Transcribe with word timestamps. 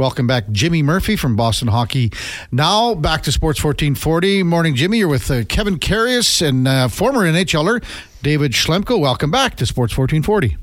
Welcome 0.00 0.26
back, 0.26 0.48
Jimmy 0.50 0.82
Murphy 0.82 1.14
from 1.14 1.36
Boston 1.36 1.68
Hockey. 1.68 2.10
Now 2.50 2.94
back 2.94 3.22
to 3.24 3.32
Sports 3.32 3.62
1440. 3.62 4.44
Morning, 4.44 4.74
Jimmy. 4.74 4.96
You're 4.96 5.08
with 5.08 5.30
uh, 5.30 5.44
Kevin 5.44 5.78
Karius 5.78 6.40
and 6.40 6.66
uh, 6.66 6.88
former 6.88 7.30
NHLer 7.30 7.84
David 8.22 8.52
Schlemko. 8.52 8.98
Welcome 8.98 9.30
back 9.30 9.56
to 9.56 9.66
Sports 9.66 9.94
1440. 9.98 10.56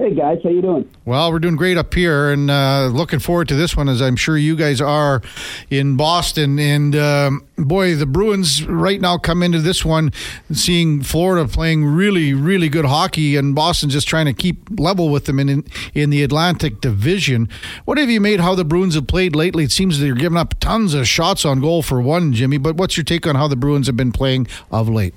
Hey 0.00 0.14
guys, 0.14 0.38
how 0.42 0.48
you 0.48 0.62
doing? 0.62 0.88
Well, 1.04 1.30
we're 1.30 1.40
doing 1.40 1.56
great 1.56 1.76
up 1.76 1.92
here, 1.92 2.30
and 2.30 2.50
uh, 2.50 2.86
looking 2.86 3.18
forward 3.18 3.48
to 3.48 3.54
this 3.54 3.76
one, 3.76 3.86
as 3.86 4.00
I'm 4.00 4.16
sure 4.16 4.34
you 4.34 4.56
guys 4.56 4.80
are 4.80 5.20
in 5.68 5.98
Boston. 5.98 6.58
And 6.58 6.96
um, 6.96 7.46
boy, 7.58 7.94
the 7.96 8.06
Bruins 8.06 8.64
right 8.64 8.98
now 8.98 9.18
come 9.18 9.42
into 9.42 9.60
this 9.60 9.84
one 9.84 10.10
seeing 10.50 11.02
Florida 11.02 11.46
playing 11.46 11.84
really, 11.84 12.32
really 12.32 12.70
good 12.70 12.86
hockey, 12.86 13.36
and 13.36 13.54
Boston 13.54 13.90
just 13.90 14.08
trying 14.08 14.24
to 14.24 14.32
keep 14.32 14.56
level 14.80 15.10
with 15.10 15.26
them 15.26 15.38
in 15.38 15.66
in 15.92 16.08
the 16.08 16.22
Atlantic 16.22 16.80
Division. 16.80 17.50
What 17.84 17.98
have 17.98 18.08
you 18.08 18.22
made 18.22 18.40
how 18.40 18.54
the 18.54 18.64
Bruins 18.64 18.94
have 18.94 19.06
played 19.06 19.36
lately? 19.36 19.64
It 19.64 19.70
seems 19.70 20.00
they're 20.00 20.14
giving 20.14 20.38
up 20.38 20.58
tons 20.60 20.94
of 20.94 21.06
shots 21.06 21.44
on 21.44 21.60
goal 21.60 21.82
for 21.82 22.00
one, 22.00 22.32
Jimmy. 22.32 22.56
But 22.56 22.76
what's 22.76 22.96
your 22.96 23.04
take 23.04 23.26
on 23.26 23.34
how 23.34 23.48
the 23.48 23.54
Bruins 23.56 23.86
have 23.86 23.98
been 23.98 24.12
playing 24.12 24.46
of 24.72 24.88
late? 24.88 25.12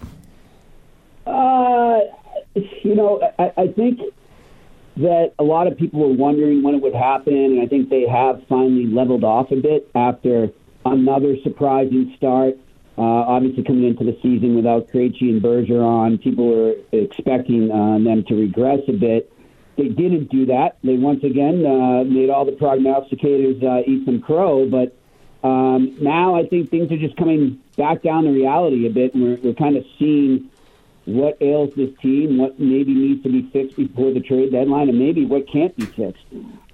Uh, 1.25 1.99
you 2.53 2.95
know, 2.95 3.21
I, 3.39 3.53
I 3.55 3.67
think 3.69 4.01
that 4.97 5.33
a 5.39 5.43
lot 5.43 5.67
of 5.67 5.77
people 5.77 5.99
were 5.99 6.15
wondering 6.15 6.61
when 6.61 6.75
it 6.75 6.81
would 6.81 6.93
happen, 6.93 7.33
and 7.33 7.61
I 7.61 7.67
think 7.67 7.89
they 7.89 8.07
have 8.07 8.43
finally 8.47 8.85
leveled 8.85 9.23
off 9.23 9.51
a 9.51 9.55
bit 9.55 9.89
after 9.95 10.49
another 10.85 11.35
surprising 11.43 12.13
start. 12.17 12.55
Uh, 12.95 13.01
obviously, 13.01 13.63
coming 13.63 13.85
into 13.85 14.03
the 14.03 14.15
season 14.21 14.55
without 14.55 14.87
Krejci 14.89 15.29
and 15.29 15.41
Bergeron, 15.41 16.21
people 16.21 16.47
were 16.47 16.75
expecting 16.91 17.71
uh, 17.71 17.97
them 17.97 18.23
to 18.27 18.35
regress 18.35 18.79
a 18.87 18.93
bit. 18.93 19.31
They 19.77 19.89
didn't 19.89 20.29
do 20.29 20.45
that. 20.47 20.77
They 20.83 20.97
once 20.97 21.23
again 21.23 21.65
uh, 21.65 22.03
made 22.03 22.29
all 22.29 22.45
the 22.45 22.51
prognosticators 22.51 23.63
uh, 23.63 23.89
eat 23.89 24.05
some 24.05 24.21
crow, 24.21 24.69
but 24.69 24.95
um, 25.43 25.97
now 25.99 26.35
I 26.35 26.45
think 26.45 26.69
things 26.69 26.91
are 26.91 26.97
just 26.97 27.17
coming 27.17 27.59
back 27.75 28.03
down 28.03 28.25
to 28.25 28.29
reality 28.29 28.85
a 28.85 28.91
bit, 28.91 29.15
and 29.15 29.23
we're, 29.23 29.37
we're 29.37 29.55
kind 29.55 29.75
of 29.75 29.83
seeing 29.97 30.51
what 31.05 31.37
ails 31.41 31.71
this 31.75 31.89
team, 32.01 32.37
what 32.37 32.59
maybe 32.59 32.93
needs 32.93 33.23
to 33.23 33.29
be 33.29 33.49
fixed 33.51 33.75
before 33.75 34.13
the 34.13 34.21
trade 34.21 34.51
deadline, 34.51 34.89
and 34.89 34.97
maybe 34.97 35.25
what 35.25 35.47
can't 35.51 35.75
be 35.75 35.85
fixed. 35.85 36.23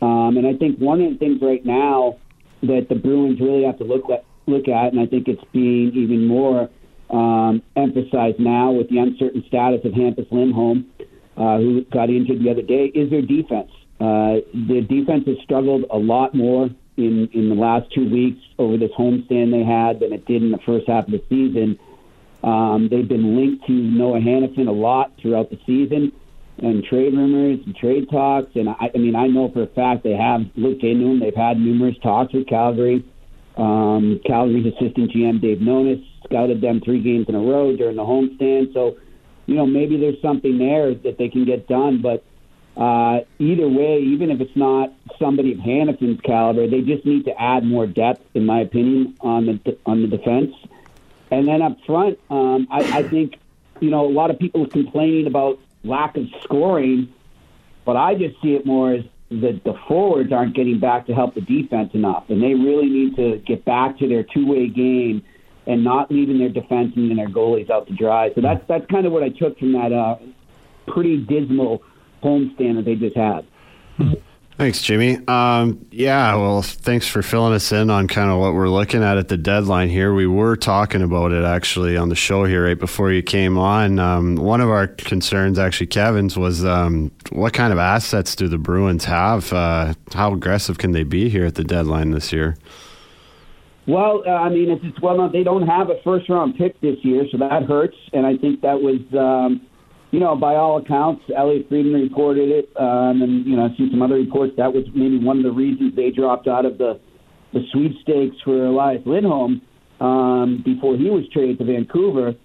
Um, 0.01 0.37
and 0.37 0.45
I 0.45 0.53
think 0.53 0.77
one 0.77 1.01
of 1.01 1.11
the 1.11 1.17
things 1.17 1.41
right 1.41 1.65
now 1.65 2.17
that 2.61 2.87
the 2.89 2.95
Bruins 2.95 3.39
really 3.39 3.63
have 3.63 3.77
to 3.79 3.83
look 3.83 4.09
at, 4.09 4.25
look 4.45 4.67
at, 4.67 4.91
and 4.93 4.99
I 4.99 5.05
think 5.05 5.27
it's 5.27 5.43
being 5.51 5.93
even 5.95 6.27
more 6.27 6.69
um, 7.09 7.63
emphasized 7.75 8.39
now 8.39 8.71
with 8.71 8.89
the 8.89 8.99
uncertain 8.99 9.43
status 9.47 9.81
of 9.83 9.93
Hampus 9.93 10.31
Lindholm, 10.31 10.85
uh, 11.35 11.57
who 11.57 11.83
got 11.85 12.09
injured 12.09 12.43
the 12.43 12.51
other 12.51 12.61
day, 12.61 12.85
is 12.85 13.09
their 13.09 13.21
defense. 13.21 13.71
Uh, 13.99 14.45
the 14.53 14.85
defense 14.87 15.25
has 15.27 15.37
struggled 15.43 15.85
a 15.89 15.97
lot 15.97 16.33
more 16.33 16.69
in 16.97 17.29
in 17.33 17.49
the 17.49 17.55
last 17.55 17.91
two 17.91 18.09
weeks 18.09 18.41
over 18.57 18.77
this 18.77 18.91
homestand 18.91 19.51
they 19.51 19.63
had 19.63 19.99
than 19.99 20.13
it 20.13 20.25
did 20.25 20.43
in 20.43 20.51
the 20.51 20.59
first 20.65 20.87
half 20.87 21.05
of 21.05 21.11
the 21.11 21.23
season. 21.29 21.79
Um, 22.43 22.87
they've 22.89 23.07
been 23.07 23.35
linked 23.35 23.65
to 23.67 23.73
Noah 23.73 24.19
Hanifin 24.19 24.67
a 24.67 24.71
lot 24.71 25.11
throughout 25.21 25.49
the 25.49 25.59
season 25.65 26.11
and 26.61 26.83
trade 26.83 27.13
rumors 27.13 27.59
and 27.65 27.75
trade 27.75 28.09
talks. 28.09 28.51
And 28.55 28.69
I, 28.69 28.91
I 28.93 28.97
mean, 28.97 29.15
I 29.15 29.27
know 29.27 29.49
for 29.51 29.63
a 29.63 29.67
fact 29.67 30.03
they 30.03 30.15
have 30.15 30.41
looked 30.55 30.83
into 30.83 31.05
him. 31.05 31.19
They've 31.19 31.35
had 31.35 31.59
numerous 31.59 31.95
talks 32.01 32.33
with 32.33 32.47
Calgary. 32.47 33.05
Um, 33.57 34.21
Calgary's 34.25 34.67
assistant 34.67 35.11
GM 35.11 35.41
Dave 35.41 35.59
Nonis 35.59 36.03
scouted 36.23 36.61
them 36.61 36.81
three 36.83 37.01
games 37.01 37.25
in 37.27 37.35
a 37.35 37.39
row 37.39 37.75
during 37.75 37.97
the 37.97 38.03
homestand. 38.03 38.73
So, 38.73 38.97
you 39.45 39.55
know, 39.55 39.65
maybe 39.65 39.97
there's 39.97 40.21
something 40.21 40.57
there 40.57 40.93
that 40.93 41.17
they 41.17 41.29
can 41.29 41.45
get 41.45 41.67
done. 41.67 42.01
But 42.01 42.23
uh, 42.79 43.21
either 43.39 43.67
way, 43.67 43.99
even 43.99 44.31
if 44.31 44.39
it's 44.39 44.55
not 44.55 44.93
somebody 45.19 45.51
of 45.53 45.59
Hanifin's 45.59 46.21
caliber, 46.21 46.69
they 46.69 46.81
just 46.81 47.05
need 47.05 47.25
to 47.25 47.41
add 47.41 47.65
more 47.65 47.87
depth, 47.87 48.21
in 48.33 48.45
my 48.45 48.61
opinion, 48.61 49.17
on 49.21 49.45
the 49.45 49.77
on 49.85 50.01
the 50.01 50.07
defense. 50.07 50.53
And 51.31 51.47
then 51.47 51.61
up 51.61 51.77
front, 51.85 52.19
um, 52.29 52.67
I, 52.71 52.99
I 52.99 53.03
think, 53.03 53.35
you 53.79 53.89
know, 53.89 54.05
a 54.05 54.11
lot 54.11 54.31
of 54.31 54.39
people 54.39 54.63
are 54.63 54.69
complaining 54.69 55.27
about 55.27 55.59
lack 55.83 56.17
of 56.17 56.25
scoring, 56.43 57.13
but 57.85 57.95
I 57.95 58.15
just 58.15 58.41
see 58.41 58.55
it 58.55 58.65
more 58.65 58.93
as 58.93 59.03
that 59.29 59.61
the 59.63 59.75
forwards 59.87 60.33
aren't 60.33 60.55
getting 60.55 60.79
back 60.79 61.05
to 61.05 61.13
help 61.13 61.35
the 61.35 61.41
defense 61.41 61.91
enough, 61.93 62.25
and 62.29 62.41
they 62.41 62.55
really 62.55 62.89
need 62.89 63.15
to 63.15 63.37
get 63.45 63.63
back 63.63 63.99
to 63.99 64.07
their 64.07 64.23
two-way 64.23 64.67
game 64.67 65.23
and 65.67 65.83
not 65.83 66.11
leaving 66.11 66.39
their 66.39 66.49
defensemen 66.49 67.11
and 67.11 67.19
their 67.19 67.29
goalies 67.29 67.69
out 67.69 67.85
to 67.87 67.93
dry. 67.93 68.33
So 68.33 68.41
that's 68.41 68.65
that's 68.67 68.85
kind 68.87 69.05
of 69.05 69.11
what 69.11 69.21
I 69.21 69.29
took 69.29 69.59
from 69.59 69.73
that 69.73 69.93
uh, 69.93 70.17
pretty 70.87 71.17
dismal 71.17 71.83
homestand 72.23 72.77
that 72.77 72.85
they 72.85 72.95
just 72.95 73.15
had. 73.15 73.45
Thanks, 74.59 74.81
Jimmy. 74.81 75.25
Um, 75.25 75.85
yeah, 75.89 76.35
well, 76.35 76.61
thanks 76.61 77.07
for 77.07 77.21
filling 77.21 77.53
us 77.53 77.71
in 77.71 77.89
on 77.89 78.09
kind 78.09 78.29
of 78.29 78.39
what 78.39 78.53
we're 78.53 78.67
looking 78.67 79.01
at 79.03 79.17
at 79.17 79.29
the 79.29 79.37
deadline 79.37 79.87
here. 79.87 80.13
We 80.13 80.27
were 80.27 80.57
talking 80.57 81.01
about 81.01 81.31
it 81.31 81.45
actually 81.45 81.95
on 81.95 82.09
the 82.09 82.15
show 82.15 82.43
here 82.43 82.65
right 82.65 82.77
before 82.77 83.09
you 83.09 83.23
came 83.23 83.57
on. 83.57 83.99
Um, 83.99 84.35
one 84.35 84.59
of 84.59 84.69
our 84.69 84.87
concerns, 84.87 85.57
actually, 85.57 85.87
Kevin's, 85.87 86.37
was 86.37 86.65
um, 86.65 87.09
what 87.29 87.53
kind 87.53 87.71
of 87.71 87.79
assets 87.79 88.35
do 88.35 88.49
the 88.49 88.57
Bruins 88.57 89.05
have? 89.05 89.53
Uh, 89.53 89.93
how 90.11 90.33
aggressive 90.33 90.77
can 90.77 90.91
they 90.91 91.03
be 91.03 91.29
here 91.29 91.45
at 91.45 91.55
the 91.55 91.63
deadline 91.63 92.11
this 92.11 92.33
year? 92.33 92.57
Well, 93.87 94.23
uh, 94.27 94.31
I 94.31 94.49
mean, 94.49 94.71
it's, 94.71 94.83
it's 94.83 94.99
well 94.99 95.15
known 95.15 95.31
they 95.31 95.43
don't 95.43 95.67
have 95.69 95.89
a 95.89 96.01
first 96.03 96.27
round 96.27 96.57
pick 96.57 96.81
this 96.81 96.97
year, 97.01 97.23
so 97.31 97.37
that 97.37 97.63
hurts. 97.63 97.95
And 98.11 98.25
I 98.25 98.35
think 98.35 98.59
that 98.59 98.81
was 98.81 98.99
um, 99.17 99.65
you 100.11 100.19
know, 100.19 100.35
by 100.35 100.55
all 100.55 100.77
accounts, 100.77 101.23
Elliotte 101.35 101.69
Friedman 101.69 102.01
reported 102.01 102.49
it, 102.49 102.69
um, 102.79 103.21
and 103.21 103.45
you 103.45 103.55
know, 103.55 103.65
I've 103.65 103.77
seen 103.77 103.89
some 103.91 104.01
other 104.01 104.15
reports. 104.15 104.53
That 104.57 104.73
was 104.73 104.85
maybe 104.95 105.19
one 105.19 105.37
of 105.37 105.43
the 105.43 105.51
reasons 105.51 105.95
they 105.95 106.09
dropped 106.09 106.47
out 106.47 106.65
of 106.65 106.77
the 106.77 106.99
the 107.53 107.61
sweepstakes 107.71 108.35
for 108.43 108.65
Elias 108.65 109.01
Lindholm 109.05 109.61
um, 109.99 110.61
before 110.63 110.95
he 110.95 111.09
was 111.09 111.25
traded 111.31 111.59
to 111.59 111.65
Vancouver. 111.65 112.35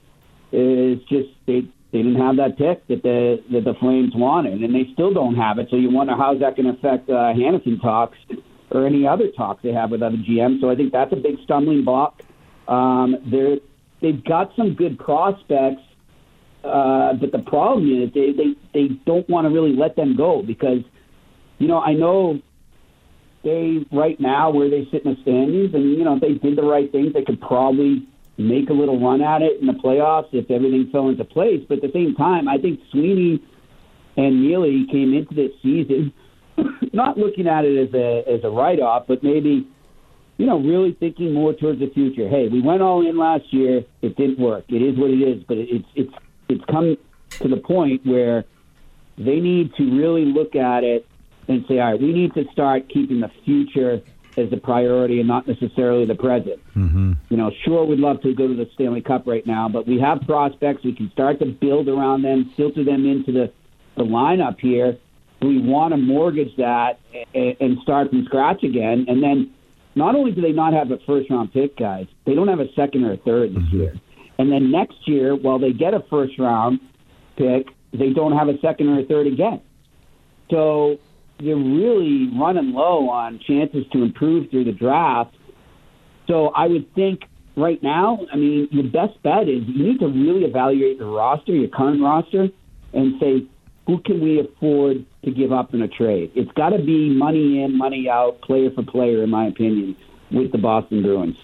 Is 0.52 0.98
just 1.08 1.28
they 1.47 1.62
they 1.92 2.02
didn't 2.02 2.20
have 2.20 2.36
that 2.36 2.58
pick 2.58 2.86
that 2.88 3.02
the 3.02 3.42
that 3.52 3.64
the 3.64 3.75
Flames 3.81 4.12
wanted, 4.14 4.62
and 4.62 4.75
they 4.75 4.92
still 4.92 5.14
don't 5.14 5.36
have 5.36 5.58
it. 5.58 5.69
So 5.70 5.76
you 5.76 5.91
wonder 5.91 6.14
how's 6.16 6.41
that 6.41 6.56
going 6.56 6.66
to 6.66 6.78
affect 6.78 7.08
uh, 7.08 7.32
Hanifin 7.32 7.81
talks 7.81 8.19
or 8.70 8.86
any 8.86 9.06
other 9.06 9.31
talks 9.31 9.62
they 9.62 9.72
have 9.72 9.91
with 9.91 10.02
other 10.02 10.16
GMs. 10.16 10.60
So 10.60 10.69
I 10.69 10.75
think 10.75 10.92
that's 10.92 11.12
a 11.12 11.16
big 11.16 11.36
stumbling 11.44 11.84
block. 11.84 12.20
Um, 12.69 13.16
they're 13.25 13.56
they've 14.02 14.22
got 14.22 14.52
some 14.54 14.75
good 14.75 14.98
prospects 14.98 15.82
uh, 16.64 17.12
but 17.14 17.32
the 17.32 17.42
problem 17.47 18.02
is 18.02 18.12
they, 18.14 18.32
they, 18.32 18.54
they 18.72 18.94
don't 19.06 19.28
want 19.28 19.47
to 19.47 19.50
really 19.50 19.75
let 19.76 19.97
them 19.97 20.16
go 20.16 20.42
because, 20.42 20.80
you 21.58 21.69
know, 21.69 21.80
I 21.80 21.92
know 21.92 22.41
they 23.42 23.84
right 23.92 24.19
now 24.19 24.50
where 24.50 24.70
they 24.70 24.88
sit 24.91 25.04
in 25.04 25.14
the 25.14 25.22
standings, 25.22 25.75
and 25.75 25.92
you 25.92 26.02
know 26.02 26.16
if 26.16 26.22
they 26.22 26.32
did 26.32 26.56
the 26.56 26.62
right 26.62 26.91
things, 26.91 27.12
they 27.12 27.22
could 27.22 27.41
probably 27.42 28.08
make 28.38 28.70
a 28.70 28.72
little 28.72 28.98
run 28.98 29.20
at 29.20 29.42
it 29.42 29.60
in 29.60 29.66
the 29.66 29.75
playoffs 29.75 30.28
if 30.32 30.50
everything 30.50 30.88
fell 30.91 31.10
into 31.10 31.25
place. 31.25 31.60
But 31.69 31.84
at 31.84 31.92
the 31.92 31.92
same 31.92 32.14
time, 32.14 32.48
I 32.48 32.56
think 32.56 32.81
Sweeney 32.91 33.44
and 34.16 34.42
Neely 34.42 34.86
came 34.91 35.12
into 35.12 35.34
this 35.34 35.50
season 35.62 36.14
not 36.92 37.19
looking 37.19 37.46
at 37.46 37.64
it 37.64 37.88
as 37.88 37.94
a 37.94 38.25
as 38.31 38.44
a 38.44 38.50
write 38.50 38.81
off, 38.81 39.04
but 39.06 39.22
maybe 39.22 39.66
you 40.36 40.46
know 40.46 40.58
really 40.58 40.96
thinking 40.98 41.32
more 41.32 41.52
towards 41.52 41.81
the 41.81 41.91
future. 41.91 42.28
Hey, 42.28 42.48
we 42.48 42.60
went 42.60 42.82
all 42.82 43.06
in 43.06 43.16
last 43.16 43.52
year; 43.52 43.84
it 44.02 44.16
didn't 44.16 44.38
work. 44.38 44.64
It 44.69 44.82
is 44.82 44.98
what 44.98 45.10
it 45.10 45.20
is, 45.20 45.44
but 45.46 45.56
it's 45.58 45.86
it's 45.94 46.12
it's 46.49 46.65
come 46.66 46.97
to 47.41 47.49
the 47.49 47.56
point 47.56 48.05
where 48.05 48.44
they 49.16 49.41
need 49.41 49.75
to 49.77 49.84
really 49.84 50.25
look 50.25 50.55
at 50.55 50.84
it 50.84 51.06
and 51.49 51.65
say, 51.69 51.78
all 51.78 51.93
right, 51.93 52.00
we 52.00 52.12
need 52.12 52.34
to 52.34 52.44
start 52.53 52.88
keeping 52.88 53.21
the 53.21 53.31
future 53.44 54.03
as 54.37 54.50
the 54.50 54.56
priority 54.56 55.21
and 55.21 55.28
not 55.28 55.47
necessarily 55.47 56.05
the 56.05 56.15
present. 56.15 56.60
Mm-hmm. 56.75 57.12
You 57.28 57.37
know, 57.37 57.53
sure, 57.65 57.84
we'd 57.84 58.00
love 58.00 58.21
to 58.22 58.34
go 58.34 58.49
to 58.49 58.55
the 58.55 58.69
Stanley 58.75 59.00
Cup 59.00 59.27
right 59.27 59.47
now, 59.47 59.69
but 59.69 59.87
we 59.87 60.00
have 60.00 60.22
prospects. 60.22 60.84
We 60.84 60.94
can 60.94 61.10
start 61.12 61.38
to 61.41 61.47
build 61.47 61.88
around 61.88 62.22
them, 62.22 62.53
filter 62.56 62.84
them 62.84 63.06
into 63.06 63.32
the, 63.32 63.53
the 63.97 64.03
lineup 64.03 64.59
here. 64.59 64.99
We 65.41 65.61
want 65.61 65.93
to 65.93 65.99
mortgage 65.99 66.56
that 66.56 66.99
and, 67.34 67.56
and 67.61 67.78
start 67.82 68.11
from 68.11 68.25
scratch 68.25 68.65
again. 68.65 69.06
And 69.09 69.22
then 69.22 69.55
not 69.94 70.14
only 70.14 70.32
do 70.32 70.41
they 70.41 70.52
not 70.52 70.73
have 70.73 70.91
a 70.91 70.99
first 71.06 71.31
round 71.31 71.52
pick, 71.52 71.76
guys, 71.76 72.06
they 72.26 72.35
don't 72.35 72.49
have 72.49 72.61
a 72.61 72.73
second 72.75 73.05
or 73.05 73.12
a 73.12 73.17
third 73.19 73.55
this 73.55 73.62
mm-hmm. 73.62 73.76
year. 73.76 73.94
And 74.38 74.50
then 74.50 74.70
next 74.70 74.96
year, 75.06 75.34
while 75.34 75.58
they 75.58 75.72
get 75.72 75.94
a 75.94 76.00
first 76.10 76.38
round 76.38 76.81
pick, 77.36 77.69
they 77.92 78.12
don't 78.12 78.36
have 78.36 78.48
a 78.48 78.58
second 78.60 78.88
or 78.88 79.00
a 79.00 79.04
third 79.04 79.26
again. 79.26 79.60
So 80.50 80.98
you're 81.38 81.56
really 81.56 82.31
running 82.38 82.72
low 82.72 83.08
on 83.08 83.40
chances 83.46 83.84
to 83.92 84.02
improve 84.02 84.50
through 84.50 84.64
the 84.64 84.72
draft. 84.72 85.34
So 86.26 86.48
I 86.48 86.66
would 86.66 86.92
think 86.94 87.20
right 87.56 87.82
now, 87.82 88.20
I 88.32 88.36
mean, 88.36 88.69
your 88.70 88.84
best 88.84 89.22
bet 89.22 89.48
is 89.48 89.62
you 89.66 89.92
need 89.92 90.00
to 90.00 90.06
really 90.06 90.44
evaluate 90.44 90.98
your 90.98 91.12
roster, 91.12 91.52
your 91.52 91.69
current 91.69 92.02
roster, 92.02 92.48
and 92.92 93.20
say, 93.20 93.46
who 93.86 94.00
can 94.00 94.20
we 94.20 94.40
afford 94.40 95.04
to 95.25 95.31
give 95.31 95.52
up 95.52 95.75
in 95.75 95.82
a 95.82 95.88
trade? 95.88 96.32
It's 96.34 96.50
got 96.52 96.70
to 96.70 96.78
be 96.78 97.10
money 97.10 97.62
in, 97.62 97.76
money 97.76 98.08
out, 98.08 98.40
player 98.40 98.70
for 98.75 98.82
player, 98.82 99.22
in 99.22 99.31
my 99.31 99.46
opinion, 99.46 99.96
with 100.31 100.52
the 100.52 100.58
Boston 100.58 101.02
Bruins. 101.02 101.36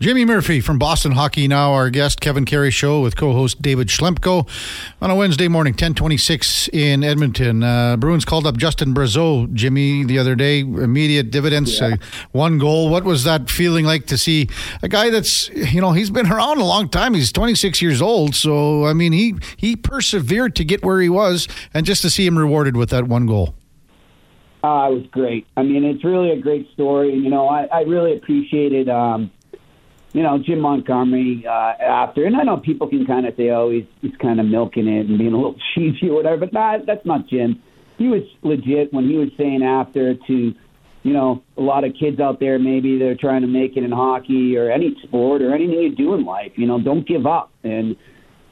Jimmy 0.00 0.24
Murphy 0.24 0.62
from 0.62 0.78
Boston 0.78 1.12
Hockey 1.12 1.46
Now, 1.46 1.74
our 1.74 1.90
guest, 1.90 2.22
Kevin 2.22 2.46
Karius 2.46 2.72
Show 2.72 3.02
with 3.02 3.16
co-host 3.16 3.60
David 3.60 3.88
Schlemko 3.88 4.48
on 5.02 5.10
a 5.10 5.14
Wednesday 5.14 5.46
morning, 5.46 5.74
1026 5.74 6.70
in 6.72 7.04
Edmonton. 7.04 7.62
Uh, 7.62 7.98
Bruins 7.98 8.24
called 8.24 8.46
up 8.46 8.56
Justin 8.56 8.94
Brazeau, 8.94 9.52
Jimmy, 9.52 10.04
the 10.04 10.18
other 10.18 10.34
day. 10.34 10.60
Immediate 10.60 11.30
dividends, 11.30 11.78
yeah. 11.78 11.88
uh, 11.88 11.96
one 12.32 12.56
goal. 12.56 12.88
What 12.88 13.04
was 13.04 13.24
that 13.24 13.50
feeling 13.50 13.84
like 13.84 14.06
to 14.06 14.16
see 14.16 14.48
a 14.82 14.88
guy 14.88 15.10
that's, 15.10 15.50
you 15.50 15.82
know, 15.82 15.92
he's 15.92 16.08
been 16.08 16.32
around 16.32 16.60
a 16.60 16.64
long 16.64 16.88
time. 16.88 17.12
He's 17.12 17.30
26 17.30 17.82
years 17.82 18.00
old. 18.00 18.34
So, 18.34 18.86
I 18.86 18.94
mean, 18.94 19.12
he, 19.12 19.34
he 19.58 19.76
persevered 19.76 20.56
to 20.56 20.64
get 20.64 20.82
where 20.82 21.02
he 21.02 21.10
was 21.10 21.46
and 21.74 21.84
just 21.84 22.00
to 22.00 22.08
see 22.08 22.24
him 22.24 22.38
rewarded 22.38 22.74
with 22.74 22.88
that 22.88 23.06
one 23.06 23.26
goal. 23.26 23.54
Uh, 24.64 24.88
it 24.90 24.94
was 24.94 25.06
great. 25.10 25.46
I 25.58 25.62
mean, 25.62 25.84
it's 25.84 26.02
really 26.02 26.30
a 26.30 26.40
great 26.40 26.70
story. 26.72 27.12
You 27.12 27.28
know, 27.28 27.46
I, 27.46 27.64
I 27.64 27.80
really 27.82 28.16
appreciated 28.16 28.88
um,– 28.88 29.30
you 30.12 30.22
know, 30.22 30.38
Jim 30.38 30.60
Montgomery 30.60 31.44
uh, 31.46 31.50
after, 31.50 32.24
and 32.24 32.36
I 32.36 32.42
know 32.42 32.56
people 32.56 32.88
can 32.88 33.06
kind 33.06 33.26
of 33.26 33.36
say, 33.36 33.50
oh, 33.50 33.70
he's 33.70 33.86
he's 34.00 34.16
kind 34.16 34.40
of 34.40 34.46
milking 34.46 34.88
it 34.88 35.06
and 35.06 35.18
being 35.18 35.32
a 35.32 35.36
little 35.36 35.56
cheesy 35.74 36.08
or 36.08 36.16
whatever, 36.16 36.38
but 36.38 36.52
that 36.52 36.86
that's 36.86 37.06
not 37.06 37.28
Jim. 37.28 37.62
He 37.98 38.08
was 38.08 38.22
legit 38.42 38.92
when 38.92 39.08
he 39.08 39.16
was 39.16 39.28
saying 39.36 39.62
after 39.62 40.14
to, 40.14 40.54
you 41.02 41.12
know, 41.12 41.42
a 41.56 41.60
lot 41.60 41.84
of 41.84 41.94
kids 41.98 42.18
out 42.18 42.40
there 42.40 42.58
maybe 42.58 42.98
they're 42.98 43.14
trying 43.14 43.42
to 43.42 43.46
make 43.46 43.76
it 43.76 43.84
in 43.84 43.92
hockey 43.92 44.56
or 44.56 44.70
any 44.70 44.96
sport 45.02 45.42
or 45.42 45.54
anything 45.54 45.78
you 45.78 45.94
do 45.94 46.14
in 46.14 46.24
life. 46.24 46.52
You 46.56 46.66
know, 46.66 46.80
don't 46.80 47.06
give 47.06 47.26
up 47.26 47.52
and 47.62 47.96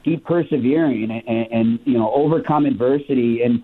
keep 0.03 0.23
persevering 0.25 1.11
and, 1.11 1.27
and, 1.27 1.51
and 1.51 1.79
you 1.83 1.97
know 1.97 2.13
overcome 2.13 2.65
adversity, 2.65 3.41
and 3.43 3.63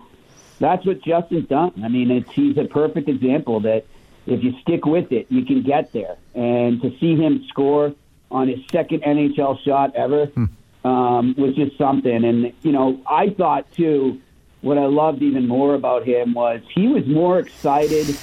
that's 0.58 0.84
what 0.84 1.02
Justin's 1.02 1.48
done. 1.48 1.72
I 1.82 1.88
mean, 1.88 2.10
it's 2.10 2.30
he's 2.32 2.58
a 2.58 2.64
perfect 2.64 3.08
example 3.08 3.60
that 3.60 3.86
if 4.26 4.42
you 4.42 4.52
stick 4.60 4.84
with 4.84 5.12
it, 5.12 5.26
you 5.30 5.44
can 5.44 5.62
get 5.62 5.92
there. 5.92 6.16
And 6.34 6.82
to 6.82 6.96
see 6.98 7.16
him 7.16 7.44
score 7.48 7.94
on 8.30 8.48
his 8.48 8.58
second 8.70 9.02
NHL 9.02 9.62
shot 9.64 9.94
ever 9.94 10.26
hmm. 10.26 10.44
um, 10.84 11.34
was 11.38 11.54
just 11.54 11.78
something. 11.78 12.24
And, 12.24 12.52
you 12.62 12.72
know, 12.72 13.00
I 13.06 13.30
thought, 13.30 13.70
too, 13.72 14.20
what 14.62 14.78
I 14.78 14.86
loved 14.86 15.22
even 15.22 15.46
more 15.46 15.74
about 15.74 16.04
him 16.04 16.34
was 16.34 16.60
he 16.74 16.88
was 16.88 17.06
more 17.06 17.38
excited 17.38 18.16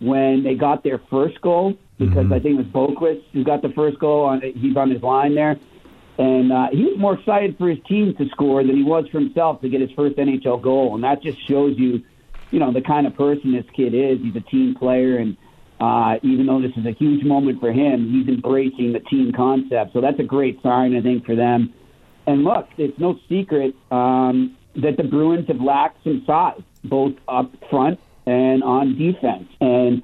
when 0.00 0.42
they 0.42 0.54
got 0.54 0.84
their 0.84 0.98
first 1.10 1.40
goal 1.40 1.76
because 1.98 2.16
mm-hmm. 2.16 2.32
I 2.32 2.38
think 2.38 2.60
it 2.60 2.72
was 2.72 2.90
Boqvist 2.90 3.24
who 3.32 3.42
got 3.42 3.62
the 3.62 3.70
first 3.70 3.98
goal. 3.98 4.26
On 4.26 4.40
He's 4.40 4.76
on 4.76 4.90
his 4.90 5.02
line 5.02 5.34
there. 5.34 5.58
And 6.18 6.52
uh, 6.52 6.68
he 6.72 6.84
was 6.84 6.98
more 6.98 7.14
excited 7.14 7.56
for 7.58 7.68
his 7.68 7.78
team 7.88 8.14
to 8.16 8.28
score 8.28 8.62
than 8.62 8.76
he 8.76 8.82
was 8.82 9.08
for 9.08 9.20
himself 9.20 9.60
to 9.62 9.68
get 9.68 9.80
his 9.80 9.90
first 9.92 10.16
NHL 10.16 10.60
goal. 10.60 10.94
And 10.94 11.02
that 11.04 11.22
just 11.22 11.38
shows 11.48 11.78
you– 11.78 12.04
you 12.50 12.58
know 12.58 12.72
the 12.72 12.80
kind 12.80 13.06
of 13.06 13.14
person 13.14 13.52
this 13.52 13.66
kid 13.74 13.94
is. 13.94 14.18
He's 14.20 14.36
a 14.36 14.40
team 14.40 14.74
player, 14.74 15.18
and 15.18 15.36
uh, 15.80 16.16
even 16.22 16.46
though 16.46 16.60
this 16.60 16.72
is 16.76 16.86
a 16.86 16.92
huge 16.92 17.24
moment 17.24 17.60
for 17.60 17.72
him, 17.72 18.10
he's 18.12 18.28
embracing 18.28 18.92
the 18.92 19.00
team 19.00 19.32
concept. 19.32 19.92
So 19.92 20.00
that's 20.00 20.18
a 20.18 20.24
great 20.24 20.60
sign, 20.62 20.96
I 20.96 21.02
think, 21.02 21.24
for 21.24 21.36
them. 21.36 21.72
And 22.26 22.44
look, 22.44 22.68
it's 22.76 22.98
no 22.98 23.18
secret 23.28 23.74
um, 23.90 24.56
that 24.76 24.96
the 24.96 25.04
Bruins 25.04 25.48
have 25.48 25.60
lacked 25.60 26.02
some 26.04 26.24
size, 26.26 26.60
both 26.84 27.14
up 27.28 27.52
front 27.70 28.00
and 28.26 28.62
on 28.62 28.98
defense. 28.98 29.48
And 29.60 30.02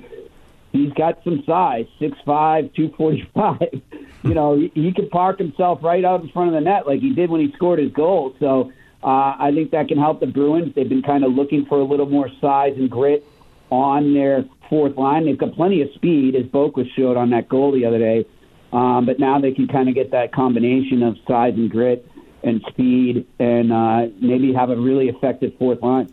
he's 0.73 0.93
got 0.93 1.23
some 1.25 1.43
size, 1.44 1.87
6'5", 2.00 2.75
245. 2.75 3.82
you 4.23 4.35
know, 4.35 4.56
he, 4.56 4.70
he 4.75 4.93
can 4.93 5.08
park 5.11 5.38
himself 5.38 5.81
right 5.82 6.05
out 6.05 6.23
in 6.23 6.31
front 6.31 6.49
of 6.49 6.55
the 6.55 6.61
net 6.61 6.87
like 6.87 7.00
he 7.00 7.12
did 7.12 7.31
when 7.31 7.41
he 7.41 7.52
scored 7.52 7.79
his 7.79 7.93
goal. 7.93 8.35
So 8.38 8.73
uh, 9.05 9.37
I 9.39 9.53
think 9.55 9.71
that 9.73 9.89
can 9.89 9.99
help 9.99 10.21
the 10.21 10.27
Bruins. 10.27 10.75
They've 10.75 10.89
been 10.89 11.03
kind 11.03 11.25
of 11.25 11.33
looking 11.33 11.67
for 11.67 11.79
a 11.79 11.85
little 11.85 12.09
more 12.09 12.31
size 12.41 12.73
and 12.77 12.91
grit 12.91 13.25
on 13.71 14.15
their 14.15 14.45
fourth 14.71 14.97
line. 14.97 15.27
They've 15.27 15.37
got 15.37 15.55
plenty 15.55 15.83
of 15.83 15.89
speed, 15.95 16.35
as 16.35 16.45
Boqvist 16.45 16.95
showed 16.97 17.19
on 17.19 17.31
that 17.31 17.49
goal 17.49 17.73
the 17.73 17.85
other 17.85 17.99
day. 17.99 18.25
Um, 18.73 19.05
but 19.05 19.21
now 19.21 19.39
they 19.39 19.53
can 19.53 19.69
kind 19.69 19.89
of 19.89 19.95
get 19.95 20.11
that 20.12 20.33
combination 20.33 21.03
of 21.03 21.17
size 21.29 21.55
and 21.55 21.71
grit 21.71 22.09
and 22.43 22.62
speed, 22.69 23.27
and 23.39 23.73
uh, 23.73 24.06
maybe 24.21 24.53
have 24.53 24.71
a 24.71 24.77
really 24.77 25.09
effective 25.09 25.53
fourth 25.59 25.83
line. 25.83 26.12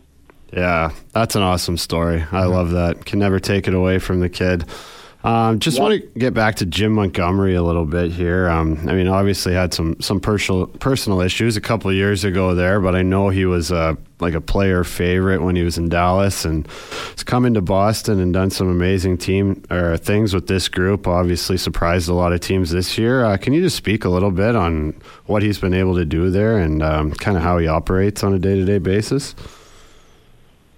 Yeah, 0.52 0.92
that's 1.12 1.34
an 1.34 1.42
awesome 1.42 1.78
story. 1.78 2.24
I 2.30 2.44
love 2.44 2.70
that. 2.72 3.06
Can 3.06 3.18
never 3.18 3.40
take 3.40 3.68
it 3.68 3.74
away 3.74 3.98
from 3.98 4.20
the 4.20 4.28
kid. 4.28 4.66
Um, 5.24 5.60
just 5.60 5.76
yep. 5.76 5.82
want 5.82 6.00
to 6.00 6.18
get 6.18 6.34
back 6.34 6.56
to 6.56 6.66
Jim 6.66 6.92
Montgomery 6.92 7.54
a 7.54 7.62
little 7.62 7.84
bit 7.84 8.10
here. 8.10 8.48
Um, 8.48 8.88
I 8.88 8.92
mean, 8.92 9.06
obviously 9.06 9.54
had 9.54 9.72
some 9.72 10.00
some 10.00 10.18
personal 10.18 10.66
personal 10.66 11.20
issues 11.20 11.56
a 11.56 11.60
couple 11.60 11.92
years 11.92 12.24
ago 12.24 12.56
there, 12.56 12.80
but 12.80 12.96
I 12.96 13.02
know 13.02 13.28
he 13.28 13.44
was 13.44 13.70
uh, 13.70 13.94
like 14.18 14.34
a 14.34 14.40
player 14.40 14.82
favorite 14.82 15.40
when 15.40 15.54
he 15.54 15.62
was 15.62 15.78
in 15.78 15.88
Dallas, 15.88 16.44
and 16.44 16.66
he's 17.12 17.22
come 17.22 17.44
into 17.44 17.60
Boston 17.60 18.18
and 18.18 18.32
done 18.32 18.50
some 18.50 18.68
amazing 18.68 19.16
team 19.18 19.62
or 19.70 19.96
things 19.96 20.34
with 20.34 20.48
this 20.48 20.68
group. 20.68 21.06
Obviously, 21.06 21.56
surprised 21.56 22.08
a 22.08 22.14
lot 22.14 22.32
of 22.32 22.40
teams 22.40 22.70
this 22.70 22.98
year. 22.98 23.24
Uh, 23.24 23.36
can 23.36 23.52
you 23.52 23.62
just 23.62 23.76
speak 23.76 24.04
a 24.04 24.08
little 24.08 24.32
bit 24.32 24.56
on 24.56 25.00
what 25.26 25.42
he's 25.42 25.58
been 25.58 25.74
able 25.74 25.94
to 25.94 26.04
do 26.04 26.30
there 26.30 26.58
and 26.58 26.82
um, 26.82 27.12
kind 27.12 27.36
of 27.36 27.44
how 27.44 27.58
he 27.58 27.68
operates 27.68 28.24
on 28.24 28.34
a 28.34 28.40
day 28.40 28.56
to 28.56 28.64
day 28.64 28.78
basis? 28.78 29.36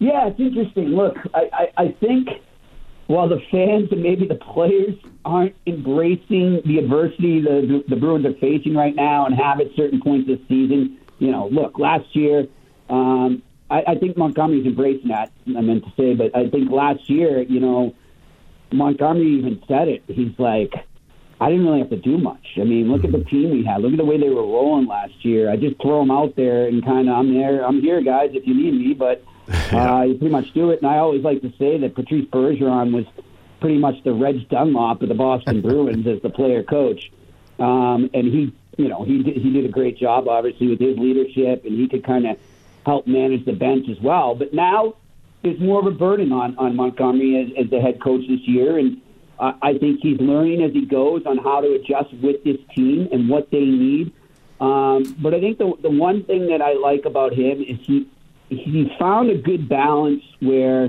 Yeah, 0.01 0.27
it's 0.29 0.39
interesting. 0.39 0.89
Look, 0.89 1.17
I, 1.33 1.49
I, 1.53 1.85
I 1.85 1.89
think 1.93 2.29
while 3.07 3.29
the 3.29 3.41
fans 3.51 3.89
and 3.93 4.03
maybe 4.03 4.27
the 4.27 4.37
players 4.37 4.95
aren't 5.25 5.55
embracing 5.67 6.63
the 6.65 6.79
adversity 6.79 7.41
the, 7.41 7.85
the 7.89 7.97
Bruins 7.97 8.25
are 8.25 8.35
facing 8.35 8.75
right 8.75 8.95
now 8.95 9.27
and 9.27 9.35
have 9.35 9.61
at 9.61 9.67
certain 9.77 10.01
points 10.01 10.27
this 10.27 10.39
season, 10.49 10.99
you 11.19 11.31
know, 11.31 11.49
look, 11.49 11.79
last 11.79 12.15
year, 12.15 12.47
um, 12.89 13.43
I, 13.71 13.83
I 13.89 13.95
think 13.97 14.17
Montgomery's 14.17 14.67
embracing 14.67 15.09
that, 15.09 15.33
I 15.47 15.61
meant 15.61 15.85
to 15.85 15.93
say, 15.97 16.15
but 16.15 16.35
I 16.37 16.49
think 16.49 16.71
last 16.71 17.09
year, 17.11 17.43
you 17.43 17.61
know, 17.61 17.95
Montgomery 18.73 19.39
even 19.39 19.63
said 19.69 19.89
it. 19.89 20.03
He's 20.07 20.39
like, 20.39 20.73
I 21.41 21.51
didn't 21.51 21.67
really 21.67 21.81
have 21.81 21.91
to 21.91 21.97
do 21.97 22.17
much. 22.17 22.47
I 22.57 22.65
mean, 22.65 22.91
look 22.91 23.05
at 23.05 23.13
the 23.13 23.25
team 23.25 23.51
we 23.51 23.65
had. 23.65 23.83
Look 23.83 23.93
at 23.93 23.99
the 23.99 24.05
way 24.05 24.19
they 24.19 24.31
were 24.31 24.43
rolling 24.43 24.87
last 24.87 25.25
year. 25.25 25.51
I 25.51 25.57
just 25.57 25.81
throw 25.81 26.01
them 26.01 26.11
out 26.11 26.37
there 26.37 26.67
and 26.67 26.85
kind 26.85 27.09
of, 27.09 27.17
I'm 27.17 27.35
there, 27.35 27.65
I'm 27.65 27.81
here, 27.81 28.03
guys, 28.03 28.31
if 28.33 28.47
you 28.47 28.55
need 28.55 28.73
me, 28.73 28.95
but– 28.95 29.23
yeah. 29.73 29.99
uh, 29.99 30.03
you 30.03 30.15
pretty 30.15 30.33
much 30.33 30.53
do 30.53 30.71
it. 30.71 30.81
And 30.81 30.91
I 30.91 30.99
always 30.99 31.23
like 31.23 31.43
to 31.43 31.53
say 31.59 31.79
that 31.79 31.95
Patrice 31.95 32.27
Bergeron 32.27 32.95
was 32.95 33.05
pretty 33.61 33.79
much 33.79 34.03
the 34.05 34.13
Reg 34.13 34.49
Dunlop 34.49 35.03
of 35.03 35.09
the 35.09 35.15
Boston 35.15 35.61
Bruins 35.63 36.07
as 36.07 36.21
the 36.23 36.31
player 36.31 36.63
coach. 36.63 37.11
Um, 37.59 38.11
and 38.15 38.27
he, 38.27 38.55
you 38.77 38.89
know, 38.89 39.05
he 39.05 39.23
did, 39.23 39.37
he 39.37 39.53
did 39.53 39.65
a 39.65 39.69
great 39.69 39.97
job, 39.97 40.29
obviously, 40.29 40.69
with 40.69 40.81
his 40.81 40.99
leadership, 40.99 41.65
and 41.65 41.79
he 41.79 41.89
could 41.89 42.05
kind 42.05 42.27
of 42.27 42.37
help 42.85 43.07
manage 43.07 43.45
the 43.45 43.53
bench 43.53 43.89
as 43.89 44.01
well. 44.01 44.35
But 44.35 44.53
now 44.53 44.95
there's 45.43 45.61
more 45.61 45.79
of 45.79 45.87
a 45.87 45.91
burden 45.91 46.33
on 46.33 46.57
on 46.59 46.75
Montgomery 46.75 47.37
as, 47.57 47.65
as 47.65 47.71
the 47.71 47.81
head 47.81 48.03
coach 48.03 48.23
this 48.29 48.41
year, 48.47 48.79
and 48.79 49.01
uh, 49.39 49.53
I 49.63 49.79
think 49.79 50.01
he's 50.01 50.19
learning 50.21 50.63
as 50.63 50.73
he 50.73 50.87
goes 50.87 51.23
on 51.27 51.39
how 51.39 51.61
to 51.61 51.75
adjust 51.75 52.13
with 52.15 52.43
this 52.45 52.59
team 52.75 53.09
and 53.13 53.29
what 53.29 53.51
they 53.51 53.65
need. 53.65 54.13
Um, 54.61 55.17
but 55.21 55.35
I 55.35 55.41
think 55.41 55.59
the 55.59 55.73
the 55.83 55.91
one 55.91 56.25
thing 56.25 56.49
that 56.49 56.63
I 56.63 56.73
like 56.73 57.05
about 57.05 57.33
him 57.33 57.63
is 57.63 57.79
he 57.83 58.09
he 58.49 58.91
found 58.99 59.31
a 59.31 59.39
good 59.39 59.69
balance 59.69 60.23
where 60.41 60.89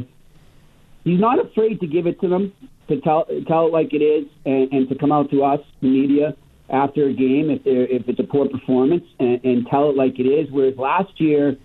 he's 1.04 1.20
not 1.20 1.44
afraid 1.44 1.80
to 1.80 1.88
give 1.88 2.08
it 2.08 2.20
to 2.22 2.28
them, 2.28 2.54
to 2.88 3.00
tell 3.02 3.26
tell 3.48 3.68
it 3.68 3.74
like 3.74 3.94
it 3.94 4.02
is, 4.02 4.28
and, 4.46 4.72
and 4.72 4.90
to 4.90 4.96
come 4.96 5.12
out 5.12 5.30
to 5.32 5.44
us, 5.44 5.60
the 5.82 5.88
media, 5.88 6.36
after 6.70 7.08
a 7.08 7.14
game 7.14 7.50
if 7.50 7.64
they 7.64 7.72
if 7.72 8.08
it's 8.08 8.20
a 8.20 8.24
poor 8.24 8.48
performance, 8.48 9.04
and, 9.20 9.44
and 9.44 9.68
tell 9.68 9.90
it 9.90 9.96
like 9.96 10.20
it 10.20 10.28
is. 10.28 10.50
Whereas 10.52 10.78
last 10.78 11.20
year, 11.20 11.56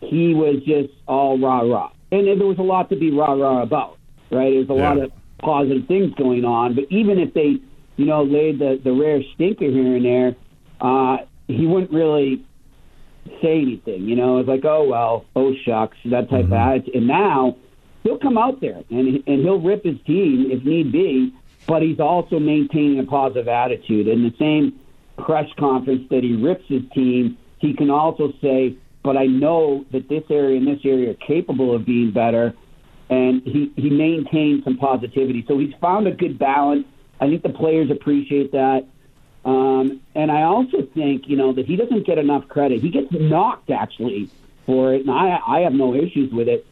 he 0.00 0.34
was 0.34 0.62
just 0.64 0.92
all 1.06 1.38
rah 1.38 1.60
rah, 1.60 1.90
and 2.10 2.26
there 2.26 2.46
was 2.46 2.58
a 2.58 2.62
lot 2.62 2.90
to 2.90 2.96
be 2.96 3.10
rah 3.10 3.32
rah 3.32 3.62
about. 3.62 3.98
Right, 4.30 4.52
there's 4.52 4.70
a 4.70 4.74
yeah. 4.74 4.88
lot 4.88 4.98
of 4.98 5.12
positive 5.42 5.86
things 5.88 6.14
going 6.14 6.44
on, 6.44 6.74
but 6.74 6.84
even 6.88 7.18
if 7.18 7.34
they, 7.34 7.56
you 7.96 8.06
know, 8.06 8.22
laid 8.22 8.58
the 8.58 8.80
the 8.82 8.92
rare 8.92 9.20
stinker 9.34 9.66
here 9.66 9.96
and 9.96 10.04
there, 10.04 10.36
uh, 10.80 11.18
he 11.48 11.66
wouldn't 11.66 11.90
really 11.90 12.44
say 13.42 13.60
anything. 13.60 14.08
You 14.08 14.16
know, 14.16 14.38
it's 14.38 14.48
like, 14.48 14.64
oh 14.64 14.88
well, 14.88 15.24
oh 15.36 15.54
shucks, 15.64 15.96
that 16.06 16.30
type 16.30 16.44
mm-hmm. 16.44 16.52
of 16.52 16.58
attitude. 16.58 16.94
And 16.94 17.06
now 17.06 17.56
he'll 18.02 18.18
come 18.18 18.38
out 18.38 18.60
there 18.60 18.82
and 18.90 19.22
and 19.26 19.42
he'll 19.42 19.60
rip 19.60 19.84
his 19.84 20.00
team 20.06 20.50
if 20.50 20.64
need 20.64 20.92
be, 20.92 21.32
but 21.66 21.82
he's 21.82 22.00
also 22.00 22.38
maintaining 22.38 22.98
a 22.98 23.04
positive 23.04 23.48
attitude. 23.48 24.08
In 24.08 24.22
the 24.22 24.34
same 24.38 24.78
press 25.18 25.48
conference 25.58 26.08
that 26.10 26.22
he 26.22 26.34
rips 26.34 26.64
his 26.68 26.82
team, 26.94 27.36
he 27.58 27.74
can 27.74 27.90
also 27.90 28.32
say, 28.40 28.76
but 29.02 29.16
I 29.16 29.26
know 29.26 29.84
that 29.92 30.08
this 30.08 30.24
area 30.30 30.58
and 30.58 30.66
this 30.66 30.80
area 30.84 31.10
are 31.10 31.26
capable 31.26 31.74
of 31.74 31.84
being 31.84 32.12
better. 32.12 32.54
And 33.10 33.42
he, 33.42 33.70
he 33.76 33.90
maintains 33.90 34.64
some 34.64 34.78
positivity. 34.78 35.44
So 35.46 35.58
he's 35.58 35.74
found 35.80 36.06
a 36.06 36.12
good 36.12 36.38
balance. 36.38 36.86
I 37.20 37.28
think 37.28 37.42
the 37.42 37.50
players 37.50 37.90
appreciate 37.90 38.52
that. 38.52 38.86
Um, 39.44 40.00
and 40.14 40.30
I 40.30 40.42
also 40.42 40.82
think, 40.94 41.28
you 41.28 41.36
know, 41.36 41.52
that 41.52 41.66
he 41.66 41.76
doesn't 41.76 42.06
get 42.06 42.18
enough 42.18 42.48
credit. 42.48 42.80
He 42.80 42.90
gets 42.90 43.08
knocked 43.10 43.70
actually 43.70 44.30
for 44.66 44.94
it, 44.94 45.02
and 45.02 45.10
I, 45.10 45.40
I 45.46 45.60
have 45.60 45.72
no 45.72 45.94
issues 45.94 46.32
with 46.32 46.48
it 46.48 46.64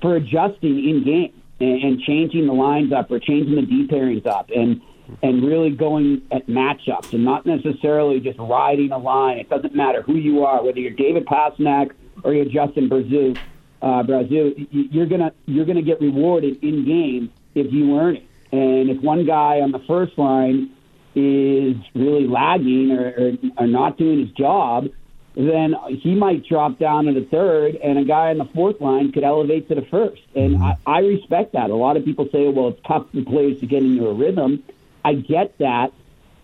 for 0.00 0.16
adjusting 0.16 0.88
in 0.88 1.04
game 1.04 1.42
and, 1.60 1.82
and 1.82 2.00
changing 2.00 2.46
the 2.46 2.52
lines 2.52 2.92
up 2.92 3.10
or 3.10 3.18
changing 3.18 3.56
the 3.56 3.62
D 3.62 3.86
pairings 3.86 4.26
up 4.26 4.50
and 4.54 4.80
and 5.22 5.44
really 5.44 5.70
going 5.70 6.22
at 6.32 6.46
matchups 6.46 7.12
and 7.12 7.24
not 7.24 7.44
necessarily 7.44 8.20
just 8.20 8.38
riding 8.38 8.90
a 8.90 8.98
line. 8.98 9.38
It 9.38 9.50
doesn't 9.50 9.74
matter 9.74 10.00
who 10.00 10.14
you 10.14 10.44
are, 10.44 10.64
whether 10.64 10.78
you're 10.78 10.92
David 10.92 11.26
Pastrnak 11.26 11.92
or 12.22 12.32
you're 12.32 12.46
Justin 12.46 12.88
Brazeau. 12.88 13.36
Uh, 13.82 14.02
Brazeau, 14.02 14.66
you're 14.70 15.06
gonna 15.06 15.32
you're 15.46 15.66
gonna 15.66 15.82
get 15.82 16.00
rewarded 16.00 16.62
in 16.64 16.86
game 16.86 17.30
if 17.54 17.72
you 17.72 17.98
earn 17.98 18.16
it. 18.16 18.26
And 18.50 18.88
if 18.88 19.02
one 19.02 19.26
guy 19.26 19.60
on 19.60 19.72
the 19.72 19.80
first 19.80 20.16
line 20.16 20.70
is 21.14 21.76
really 21.94 22.26
lagging 22.26 22.92
or, 22.92 23.08
or, 23.08 23.32
or 23.58 23.66
not 23.66 23.96
doing 23.98 24.20
his 24.20 24.30
job, 24.30 24.88
then 25.36 25.74
he 26.00 26.14
might 26.14 26.46
drop 26.46 26.78
down 26.78 27.06
to 27.06 27.12
the 27.12 27.26
third, 27.30 27.74
and 27.76 27.98
a 27.98 28.04
guy 28.04 28.30
on 28.30 28.38
the 28.38 28.48
fourth 28.54 28.80
line 28.80 29.10
could 29.10 29.24
elevate 29.24 29.68
to 29.68 29.74
the 29.74 29.86
first. 29.90 30.22
And 30.34 30.56
mm-hmm. 30.56 30.88
I, 30.88 30.98
I 30.98 30.98
respect 31.00 31.52
that. 31.54 31.70
A 31.70 31.74
lot 31.74 31.96
of 31.96 32.04
people 32.04 32.28
say, 32.30 32.48
well, 32.48 32.68
it's 32.68 32.80
tough 32.86 33.06
for 33.12 33.22
players 33.22 33.58
to 33.60 33.66
get 33.66 33.82
into 33.82 34.06
a 34.06 34.14
rhythm. 34.14 34.62
I 35.04 35.14
get 35.14 35.58
that, 35.58 35.92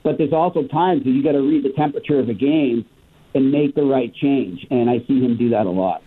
but 0.03 0.19
there's 0.19 0.33
also 0.33 0.67
times 0.67 1.05
that 1.05 1.11
you 1.11 1.23
got 1.23 1.33
to 1.33 1.43
read 1.43 1.65
the 1.65 1.73
temperature 1.73 2.19
of 2.19 2.29
a 2.29 2.35
game 2.35 2.85
and 3.35 3.53
make 3.53 3.77
the 3.77 3.85
right 3.85 4.13
change. 4.13 4.67
And 4.71 4.91
I 4.91 4.99
see 5.07 5.21
him 5.21 5.37
do 5.37 5.51
that 5.51 5.67
a 5.67 5.71
lot. 5.71 6.03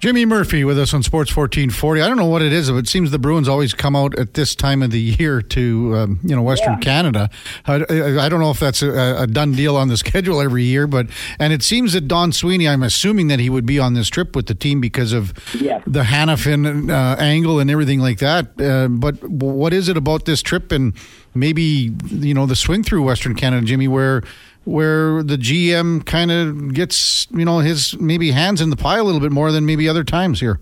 Jimmy 0.00 0.24
Murphy 0.24 0.64
with 0.64 0.78
us 0.78 0.94
on 0.94 1.02
Sports 1.02 1.36
1440. 1.36 2.00
I 2.00 2.08
don't 2.08 2.16
know 2.16 2.24
what 2.24 2.40
it 2.40 2.54
is, 2.54 2.70
but 2.70 2.78
it 2.78 2.88
seems 2.88 3.10
the 3.10 3.18
Bruins 3.18 3.48
always 3.48 3.74
come 3.74 3.94
out 3.94 4.18
at 4.18 4.32
this 4.32 4.54
time 4.54 4.82
of 4.82 4.90
the 4.90 5.00
year 5.00 5.42
to, 5.42 5.94
um, 5.94 6.20
you 6.22 6.34
know, 6.34 6.40
Western 6.40 6.72
yeah. 6.74 6.78
Canada. 6.78 7.30
I, 7.66 7.74
I, 7.74 8.28
don't 8.30 8.40
know 8.40 8.50
if 8.50 8.58
that's 8.58 8.80
a, 8.80 9.22
a, 9.22 9.26
done 9.26 9.52
deal 9.52 9.76
on 9.76 9.88
the 9.88 9.96
schedule 9.98 10.40
every 10.40 10.64
year, 10.64 10.86
but, 10.86 11.08
and 11.38 11.52
it 11.52 11.62
seems 11.62 11.92
that 11.92 12.08
Don 12.08 12.32
Sweeney, 12.32 12.66
I'm 12.66 12.82
assuming 12.82 13.28
that 13.28 13.40
he 13.40 13.50
would 13.50 13.66
be 13.66 13.78
on 13.78 13.92
this 13.92 14.08
trip 14.08 14.34
with 14.34 14.46
the 14.46 14.54
team 14.54 14.80
because 14.80 15.12
of 15.12 15.34
yeah. 15.54 15.82
the 15.86 16.04
Hanifin 16.04 16.90
uh, 16.90 17.16
angle 17.20 17.58
and 17.58 17.70
everything 17.70 18.00
like 18.00 18.20
that. 18.20 18.58
Uh, 18.58 18.88
but 18.88 19.22
what 19.22 19.74
is 19.74 19.90
it 19.90 19.98
about 19.98 20.24
this 20.24 20.40
trip 20.40 20.72
and 20.72 20.94
maybe, 21.34 21.94
you 22.06 22.32
know, 22.32 22.46
the 22.46 22.56
swing 22.56 22.82
through 22.82 23.02
Western 23.02 23.34
Canada, 23.34 23.66
Jimmy, 23.66 23.86
where, 23.86 24.22
where 24.64 25.22
the 25.22 25.36
GM 25.36 26.04
kind 26.04 26.30
of 26.30 26.74
gets, 26.74 27.26
you 27.30 27.44
know, 27.44 27.58
his 27.58 27.98
maybe 27.98 28.30
hands 28.30 28.60
in 28.60 28.70
the 28.70 28.76
pie 28.76 28.98
a 28.98 29.04
little 29.04 29.20
bit 29.20 29.32
more 29.32 29.52
than 29.52 29.66
maybe 29.66 29.88
other 29.88 30.04
times 30.04 30.40
here? 30.40 30.60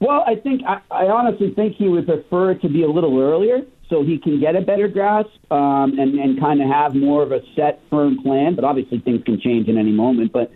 Well, 0.00 0.24
I 0.26 0.34
think 0.34 0.62
I, 0.66 0.80
I 0.90 1.06
honestly 1.06 1.52
think 1.54 1.76
he 1.76 1.88
would 1.88 2.06
prefer 2.06 2.52
it 2.52 2.62
to 2.62 2.68
be 2.68 2.82
a 2.82 2.88
little 2.88 3.20
earlier 3.20 3.60
so 3.88 4.02
he 4.02 4.18
can 4.18 4.40
get 4.40 4.56
a 4.56 4.60
better 4.60 4.88
grasp 4.88 5.28
um, 5.52 5.98
and, 5.98 6.18
and 6.18 6.40
kind 6.40 6.60
of 6.60 6.68
have 6.68 6.94
more 6.94 7.22
of 7.22 7.30
a 7.30 7.40
set, 7.54 7.80
firm 7.88 8.20
plan. 8.22 8.56
But 8.56 8.64
obviously, 8.64 8.98
things 9.00 9.22
can 9.22 9.40
change 9.40 9.68
in 9.68 9.78
any 9.78 9.92
moment. 9.92 10.32
But 10.32 10.50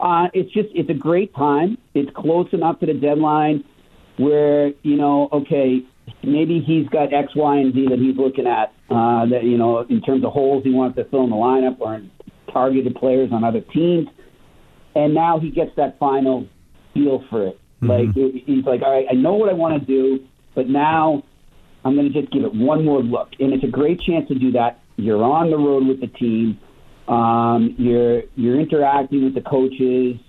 uh, 0.00 0.28
it's 0.34 0.52
just 0.52 0.68
it's 0.74 0.90
a 0.90 0.94
great 0.94 1.34
time. 1.34 1.78
It's 1.94 2.10
close 2.14 2.48
enough 2.52 2.80
to 2.80 2.86
the 2.86 2.94
deadline 2.94 3.64
where 4.18 4.72
you 4.82 4.96
know, 4.96 5.28
okay, 5.32 5.82
maybe 6.22 6.60
he's 6.60 6.88
got 6.88 7.12
X, 7.12 7.34
Y, 7.34 7.56
and 7.56 7.74
Z 7.74 7.86
that 7.90 7.98
he's 7.98 8.16
looking 8.16 8.46
at. 8.46 8.72
Uh, 8.90 9.26
that 9.26 9.44
you 9.44 9.56
know, 9.56 9.80
in 9.88 10.00
terms 10.02 10.24
of 10.24 10.32
holes 10.32 10.64
he 10.64 10.72
wants 10.72 10.96
to 10.96 11.04
fill 11.04 11.24
in 11.24 11.30
the 11.30 11.36
lineup 11.36 11.80
or 11.80 12.02
targeted 12.52 12.94
players 12.96 13.30
on 13.32 13.44
other 13.44 13.60
teams, 13.72 14.08
and 14.94 15.14
now 15.14 15.38
he 15.38 15.50
gets 15.50 15.70
that 15.76 15.98
final 15.98 16.46
feel 16.92 17.24
for 17.30 17.46
it. 17.48 17.60
Mm-hmm. 17.82 17.90
Like 17.90 18.16
it, 18.16 18.42
he's 18.46 18.64
like, 18.64 18.82
all 18.82 18.92
right, 18.92 19.06
I 19.10 19.14
know 19.14 19.34
what 19.34 19.48
I 19.48 19.52
want 19.52 19.80
to 19.80 19.86
do, 19.86 20.24
but 20.54 20.68
now 20.68 21.22
I'm 21.84 21.94
going 21.94 22.12
to 22.12 22.20
just 22.20 22.32
give 22.32 22.42
it 22.42 22.54
one 22.54 22.84
more 22.84 23.02
look, 23.02 23.28
and 23.38 23.52
it's 23.52 23.64
a 23.64 23.70
great 23.70 24.00
chance 24.00 24.28
to 24.28 24.34
do 24.34 24.52
that. 24.52 24.80
You're 24.96 25.22
on 25.22 25.50
the 25.50 25.56
road 25.56 25.86
with 25.86 26.00
the 26.00 26.08
team. 26.08 26.58
Um, 27.08 27.74
you're 27.78 28.22
you're 28.36 28.60
interacting 28.60 29.24
with 29.24 29.34
the 29.34 29.40
coaches 29.40 30.20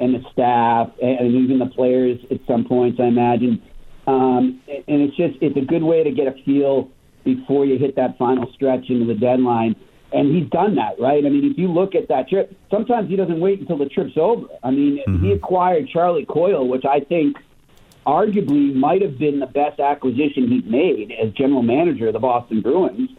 and 0.00 0.14
the 0.14 0.20
staff 0.32 0.88
and 1.02 1.34
even 1.34 1.58
the 1.58 1.66
players 1.66 2.18
at 2.30 2.38
some 2.46 2.64
points. 2.64 2.98
I 3.00 3.06
imagine 3.06 3.62
um, 4.06 4.60
and 4.68 5.02
it's 5.02 5.16
just 5.16 5.38
it's 5.40 5.56
a 5.56 5.64
good 5.64 5.82
way 5.82 6.02
to 6.02 6.10
get 6.10 6.26
a 6.26 6.32
feel 6.44 6.90
before 7.24 7.64
you 7.64 7.78
hit 7.78 7.96
that 7.96 8.18
final 8.18 8.50
stretch 8.52 8.88
into 8.88 9.06
the 9.06 9.14
deadline. 9.14 9.76
And 10.12 10.34
he's 10.36 10.50
done 10.50 10.74
that, 10.74 11.00
right? 11.00 11.24
I 11.24 11.28
mean, 11.30 11.50
if 11.50 11.56
you 11.56 11.68
look 11.68 11.94
at 11.94 12.08
that 12.08 12.28
trip, 12.28 12.54
sometimes 12.70 13.08
he 13.08 13.16
doesn't 13.16 13.40
wait 13.40 13.60
until 13.60 13.78
the 13.78 13.86
trip's 13.86 14.16
over. 14.16 14.46
I 14.62 14.70
mean, 14.70 14.98
mm-hmm. 14.98 15.24
he 15.24 15.32
acquired 15.32 15.88
Charlie 15.88 16.26
Coyle, 16.26 16.68
which 16.68 16.84
I 16.84 17.00
think 17.00 17.38
arguably 18.06 18.74
might 18.74 19.00
have 19.00 19.18
been 19.18 19.38
the 19.38 19.46
best 19.46 19.80
acquisition 19.80 20.48
he's 20.48 20.64
made 20.64 21.12
as 21.12 21.32
general 21.32 21.62
manager 21.62 22.08
of 22.08 22.12
the 22.12 22.18
Boston 22.18 22.60
Bruins. 22.60 23.10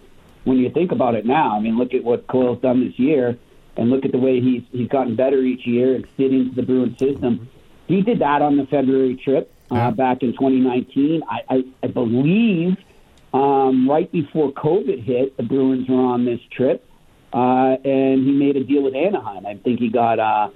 When 0.43 0.57
you 0.57 0.69
think 0.69 0.91
about 0.91 1.15
it 1.15 1.25
now, 1.25 1.57
I 1.57 1.61
mean, 1.61 1.77
look 1.77 1.93
at 1.93 2.03
what 2.03 2.27
Coyle's 2.27 2.61
done 2.61 2.85
this 2.85 2.99
year, 2.99 3.39
and 3.77 3.89
look 3.89 4.05
at 4.05 4.11
the 4.11 4.19
way 4.19 4.41
he's 4.41 4.61
he's 4.71 4.89
gotten 4.89 5.15
better 5.15 5.41
each 5.41 5.65
year 5.65 5.95
and 5.95 6.05
fit 6.17 6.31
into 6.31 6.53
the 6.53 6.63
Bruins 6.63 6.99
system. 6.99 7.49
He 7.87 8.01
did 8.01 8.19
that 8.19 8.41
on 8.41 8.57
the 8.57 8.65
February 8.65 9.15
trip 9.23 9.52
uh, 9.71 9.91
back 9.91 10.21
in 10.21 10.33
2019. 10.33 11.21
I, 11.29 11.39
I, 11.49 11.63
I 11.83 11.87
believe 11.87 12.77
um, 13.33 13.89
right 13.89 14.11
before 14.11 14.51
COVID 14.51 15.03
hit, 15.03 15.35
the 15.37 15.43
Bruins 15.43 15.87
were 15.89 15.95
on 15.95 16.25
this 16.25 16.39
trip, 16.55 16.85
uh, 17.33 17.75
and 17.83 18.25
he 18.25 18.31
made 18.31 18.55
a 18.55 18.63
deal 18.63 18.83
with 18.83 18.95
Anaheim. 18.95 19.45
I 19.45 19.55
think 19.55 19.79
he 19.79 19.89
got 19.89 20.19
uh, 20.19 20.49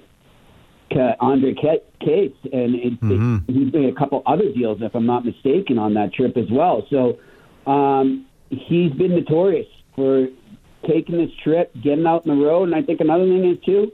Ondrej 0.90 1.60
Kase, 2.00 2.32
and 2.52 2.74
it, 2.74 3.00
mm-hmm. 3.00 3.38
it, 3.48 3.52
he 3.52 3.64
made 3.64 3.92
a 3.92 3.98
couple 3.98 4.22
other 4.26 4.52
deals, 4.52 4.78
if 4.80 4.94
I'm 4.94 5.06
not 5.06 5.24
mistaken, 5.24 5.78
on 5.78 5.94
that 5.94 6.14
trip 6.14 6.36
as 6.36 6.50
well. 6.50 6.86
So 6.90 7.18
um, 7.70 8.26
he's 8.48 8.92
been 8.92 9.10
notorious 9.10 9.66
for 9.96 10.28
taking 10.86 11.18
this 11.18 11.30
trip, 11.42 11.72
getting 11.82 12.06
out 12.06 12.24
in 12.24 12.38
the 12.38 12.44
road, 12.44 12.64
and 12.64 12.74
I 12.74 12.82
think 12.82 13.00
another 13.00 13.24
thing 13.24 13.44
is 13.50 13.58
too 13.64 13.92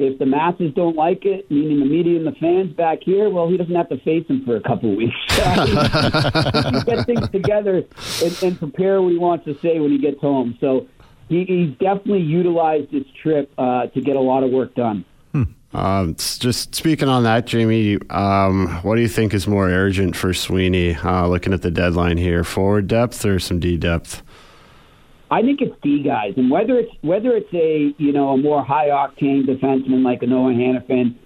if 0.00 0.18
the 0.18 0.26
masses 0.26 0.72
don't 0.74 0.96
like 0.96 1.24
it, 1.24 1.50
meaning 1.50 1.80
the 1.80 1.86
media 1.86 2.16
and 2.16 2.26
the 2.26 2.32
fans 2.32 2.72
back 2.74 2.98
here, 3.02 3.30
well, 3.30 3.48
he 3.48 3.56
doesn't 3.56 3.74
have 3.74 3.88
to 3.88 3.98
face 3.98 4.26
them 4.28 4.44
for 4.44 4.56
a 4.56 4.60
couple 4.60 4.92
of 4.92 4.96
weeks. 4.96 5.16
get 6.84 7.06
things 7.06 7.28
together 7.30 7.84
and, 8.22 8.42
and, 8.42 8.58
prepare 8.58 9.00
what 9.02 9.12
he 9.12 9.18
wants 9.18 9.44
to 9.44 9.58
say 9.60 9.78
when 9.80 9.90
he 9.90 9.98
gets 9.98 10.20
home. 10.20 10.56
So 10.60 10.86
he, 11.28 11.44
he's 11.44 11.70
definitely 11.78 12.22
utilized 12.22 12.90
this 12.90 13.04
trip 13.22 13.50
uh, 13.58 13.86
to 13.88 14.00
get 14.00 14.16
a 14.16 14.20
lot 14.20 14.42
of 14.42 14.50
work 14.50 14.74
done. 14.74 15.04
Hmm. 15.32 15.42
Um, 15.72 16.14
just 16.16 16.74
speaking 16.74 17.08
on 17.08 17.24
that, 17.24 17.46
Jamie, 17.46 17.98
um, 18.10 18.68
what 18.82 18.96
do 18.96 19.02
you 19.02 19.08
think 19.08 19.34
is 19.34 19.46
more 19.46 19.68
urgent 19.68 20.16
for 20.16 20.32
Sweeney? 20.32 20.94
Uh, 20.94 21.26
looking 21.26 21.52
at 21.52 21.62
the 21.62 21.70
deadline 21.70 22.16
here, 22.16 22.44
forward 22.44 22.88
depth 22.88 23.24
or 23.24 23.38
some 23.38 23.60
D 23.60 23.76
depth? 23.76 24.22
I 25.30 25.42
think 25.42 25.60
it's 25.60 25.74
D 25.82 26.02
guys, 26.02 26.34
and 26.36 26.50
whether 26.50 26.78
it's 26.78 26.90
whether 27.02 27.36
it's 27.36 27.52
a 27.52 27.94
you 27.98 28.12
know 28.12 28.30
a 28.30 28.36
more 28.36 28.64
high 28.64 28.88
octane 28.88 29.46
defenseman 29.46 30.02
like 30.02 30.22
a 30.22 30.26
Noah 30.26 30.52
Hanifin, 30.52 31.16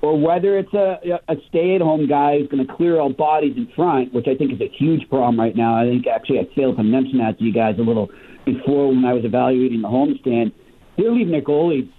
or 0.00 0.18
whether 0.18 0.58
it's 0.58 0.72
a 0.72 1.20
a 1.28 1.36
stay 1.48 1.74
at 1.74 1.82
home 1.82 2.06
guy 2.08 2.38
who's 2.38 2.48
going 2.48 2.66
to 2.66 2.72
clear 2.74 3.00
out 3.00 3.16
bodies 3.16 3.56
in 3.56 3.68
front, 3.76 4.14
which 4.14 4.26
I 4.28 4.34
think 4.34 4.52
is 4.52 4.60
a 4.60 4.68
huge 4.68 5.08
problem 5.10 5.38
right 5.38 5.54
now. 5.54 5.76
I 5.76 5.84
think 5.84 6.06
actually 6.06 6.40
I 6.40 6.48
failed 6.54 6.78
to 6.78 6.82
mention 6.82 7.18
that 7.18 7.38
to 7.38 7.44
you 7.44 7.52
guys 7.52 7.78
a 7.78 7.82
little 7.82 8.08
before 8.46 8.88
when 8.88 9.04
I 9.04 9.12
was 9.12 9.24
evaluating 9.24 9.82
the 9.82 9.88
homestand. 9.88 10.52
They're 10.96 11.12
leaving 11.12 11.32
their 11.32 11.42
goalies 11.42 11.90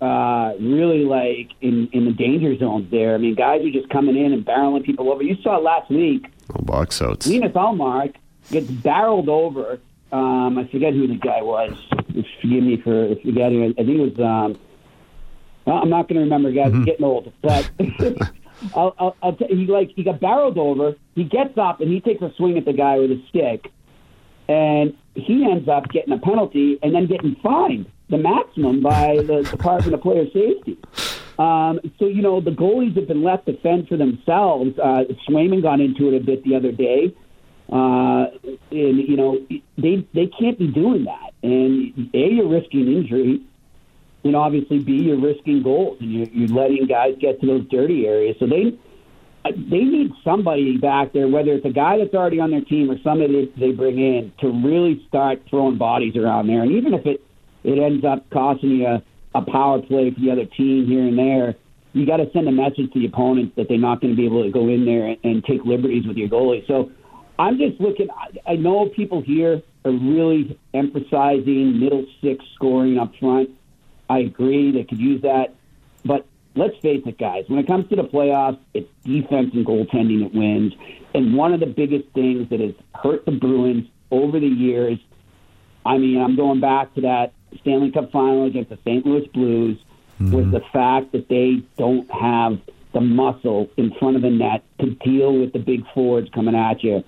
uh, 0.00 0.54
really 0.60 1.04
like 1.04 1.50
in 1.60 1.88
in 1.92 2.04
the 2.04 2.12
danger 2.12 2.56
zones 2.56 2.88
there. 2.92 3.14
I 3.14 3.18
mean, 3.18 3.34
guys 3.34 3.62
are 3.64 3.70
just 3.70 3.88
coming 3.90 4.16
in 4.16 4.32
and 4.32 4.46
barreling 4.46 4.84
people 4.84 5.10
over. 5.10 5.22
You 5.24 5.36
saw 5.42 5.58
last 5.58 5.90
week. 5.90 6.26
Oh, 6.54 6.62
box 6.62 7.02
outs. 7.02 7.26
Linus 7.26 7.52
Ullmark 7.52 8.14
gets 8.50 8.70
barreled 8.70 9.28
over 9.28 9.80
um, 10.12 10.58
I 10.58 10.68
forget 10.70 10.94
who 10.94 11.06
the 11.06 11.16
guy 11.16 11.42
was. 11.42 11.72
Forgive 12.40 12.62
me 12.62 12.80
for 12.82 13.14
forgetting. 13.24 13.74
I 13.78 13.84
think 13.84 13.88
it 13.98 14.16
was. 14.16 14.18
Um, 14.18 14.60
well, 15.66 15.76
I'm 15.76 15.90
not 15.90 16.08
going 16.08 16.16
to 16.16 16.22
remember, 16.22 16.50
guys. 16.50 16.68
Mm-hmm. 16.68 16.76
I'm 16.76 16.84
getting 16.84 17.04
old, 17.04 17.32
but 17.42 17.70
I'll, 18.74 18.94
I'll, 18.98 19.16
I'll 19.22 19.36
t- 19.36 19.46
he 19.48 19.66
like 19.66 19.90
he 19.94 20.02
got 20.02 20.20
barreled 20.20 20.58
over. 20.58 20.94
He 21.14 21.24
gets 21.24 21.58
up 21.58 21.80
and 21.80 21.92
he 21.92 22.00
takes 22.00 22.22
a 22.22 22.32
swing 22.36 22.56
at 22.56 22.64
the 22.64 22.72
guy 22.72 22.98
with 22.98 23.10
a 23.10 23.22
stick, 23.28 23.70
and 24.48 24.96
he 25.14 25.44
ends 25.44 25.68
up 25.68 25.88
getting 25.90 26.14
a 26.14 26.18
penalty 26.18 26.78
and 26.82 26.94
then 26.94 27.06
getting 27.06 27.36
fined 27.42 27.90
the 28.08 28.16
maximum 28.18 28.82
by 28.82 29.16
the 29.16 29.46
Department 29.50 29.92
of 29.94 30.00
Player 30.00 30.24
Safety. 30.32 30.78
Um, 31.38 31.80
so 31.98 32.06
you 32.06 32.22
know 32.22 32.40
the 32.40 32.50
goalies 32.50 32.96
have 32.96 33.06
been 33.06 33.22
left 33.22 33.46
to 33.46 33.56
fend 33.60 33.88
for 33.88 33.96
themselves. 33.96 34.78
Uh, 34.78 35.04
Swayman 35.28 35.62
got 35.62 35.80
into 35.80 36.08
it 36.08 36.20
a 36.20 36.24
bit 36.24 36.42
the 36.44 36.56
other 36.56 36.72
day. 36.72 37.14
Uh, 37.70 38.30
and 38.70 38.98
you 39.08 39.16
know 39.16 39.38
they 39.76 40.06
they 40.14 40.26
can't 40.26 40.58
be 40.58 40.68
doing 40.68 41.04
that. 41.04 41.32
And 41.42 42.10
a 42.14 42.18
you're 42.18 42.48
risking 42.48 42.90
injury, 42.90 43.42
and 44.24 44.34
obviously 44.34 44.78
b 44.78 44.92
you're 44.92 45.20
risking 45.20 45.62
goals, 45.62 45.98
and 46.00 46.10
you're, 46.10 46.28
you're 46.28 46.48
letting 46.48 46.86
guys 46.86 47.14
get 47.20 47.40
to 47.40 47.46
those 47.46 47.68
dirty 47.68 48.06
areas. 48.06 48.36
So 48.40 48.46
they 48.46 48.78
they 49.44 49.84
need 49.84 50.12
somebody 50.24 50.78
back 50.78 51.12
there, 51.12 51.28
whether 51.28 51.52
it's 51.52 51.64
a 51.64 51.70
guy 51.70 51.98
that's 51.98 52.14
already 52.14 52.40
on 52.40 52.50
their 52.50 52.62
team 52.62 52.90
or 52.90 52.98
somebody 53.02 53.52
they 53.56 53.72
bring 53.72 53.98
in 53.98 54.32
to 54.40 54.48
really 54.48 55.04
start 55.06 55.42
throwing 55.48 55.76
bodies 55.76 56.16
around 56.16 56.46
there. 56.46 56.62
And 56.62 56.72
even 56.72 56.94
if 56.94 57.04
it 57.06 57.22
it 57.64 57.78
ends 57.78 58.04
up 58.04 58.28
costing 58.30 58.70
you 58.70 58.86
a, 58.86 59.02
a 59.34 59.42
power 59.42 59.82
play 59.82 60.10
for 60.10 60.20
the 60.20 60.30
other 60.30 60.46
team 60.46 60.86
here 60.86 61.02
and 61.02 61.18
there, 61.18 61.54
you 61.92 62.06
got 62.06 62.18
to 62.18 62.30
send 62.32 62.48
a 62.48 62.52
message 62.52 62.92
to 62.92 63.00
the 63.00 63.06
opponents 63.06 63.56
that 63.56 63.68
they're 63.68 63.78
not 63.78 64.00
going 64.00 64.14
to 64.14 64.16
be 64.16 64.26
able 64.26 64.42
to 64.42 64.50
go 64.50 64.68
in 64.68 64.84
there 64.84 65.06
and, 65.06 65.18
and 65.24 65.44
take 65.44 65.64
liberties 65.64 66.06
with 66.06 66.16
your 66.16 66.28
goalie. 66.28 66.66
So 66.66 66.90
I'm 67.38 67.58
just 67.58 67.80
looking. 67.80 68.08
I 68.10 68.52
I 68.52 68.56
know 68.56 68.88
people 68.88 69.20
here 69.20 69.62
are 69.84 69.90
really 69.90 70.58
emphasizing 70.74 71.78
middle 71.78 72.04
six 72.20 72.44
scoring 72.54 72.98
up 72.98 73.14
front. 73.16 73.50
I 74.10 74.20
agree 74.20 74.72
they 74.72 74.84
could 74.84 74.98
use 74.98 75.22
that, 75.22 75.54
but 76.04 76.26
let's 76.54 76.76
face 76.78 77.02
it, 77.06 77.18
guys. 77.18 77.44
When 77.48 77.58
it 77.58 77.66
comes 77.66 77.88
to 77.90 77.96
the 77.96 78.04
playoffs, 78.04 78.58
it's 78.74 78.88
defense 79.04 79.50
and 79.54 79.66
goaltending 79.66 80.22
that 80.22 80.34
wins. 80.34 80.72
And 81.14 81.34
one 81.34 81.52
of 81.52 81.60
the 81.60 81.66
biggest 81.66 82.08
things 82.14 82.48
that 82.50 82.60
has 82.60 82.74
hurt 82.94 83.24
the 83.24 83.32
Bruins 83.32 83.88
over 84.10 84.40
the 84.40 84.48
years. 84.48 84.98
I 85.84 85.98
mean, 85.98 86.20
I'm 86.20 86.36
going 86.36 86.60
back 86.60 86.94
to 86.94 87.02
that 87.02 87.32
Stanley 87.60 87.90
Cup 87.90 88.10
final 88.10 88.46
against 88.46 88.70
the 88.70 88.78
St. 88.84 89.06
Louis 89.06 89.26
Blues. 89.28 89.78
Mm-hmm. 90.20 90.32
Was 90.32 90.50
the 90.50 90.60
fact 90.72 91.12
that 91.12 91.28
they 91.28 91.62
don't 91.76 92.10
have 92.10 92.58
the 92.92 93.00
muscle 93.00 93.68
in 93.76 93.92
front 93.94 94.16
of 94.16 94.22
the 94.22 94.30
net 94.30 94.64
to 94.80 94.90
deal 94.90 95.38
with 95.38 95.52
the 95.52 95.58
big 95.58 95.84
forwards 95.94 96.28
coming 96.34 96.54
at 96.54 96.82
you. 96.82 97.04